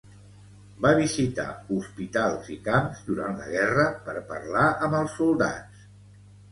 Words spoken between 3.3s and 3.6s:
la